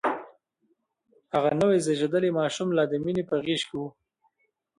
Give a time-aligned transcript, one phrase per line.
[1.33, 3.83] هغه نوی زيږدلی ماشوم لا د مينې په غېږ کې و.